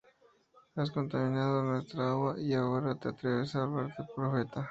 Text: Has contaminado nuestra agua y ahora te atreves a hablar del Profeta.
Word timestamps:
Has 0.77 0.89
contaminado 0.89 1.61
nuestra 1.61 2.09
agua 2.09 2.33
y 2.39 2.55
ahora 2.55 2.95
te 2.95 3.09
atreves 3.09 3.55
a 3.55 3.61
hablar 3.61 3.95
del 3.95 4.07
Profeta. 4.15 4.59